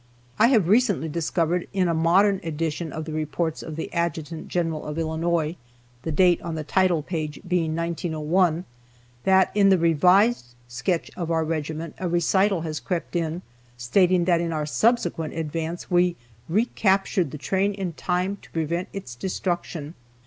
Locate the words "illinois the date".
4.97-6.41